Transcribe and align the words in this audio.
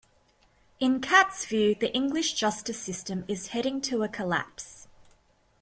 In 0.79 0.99
Catt's 0.99 1.45
view 1.45 1.75
the 1.75 1.93
English 1.93 2.33
justice 2.33 2.79
system 2.81 3.23
is 3.27 3.49
heading 3.49 3.79
to 3.81 4.01
a 4.01 4.07
collapse. 4.09 4.87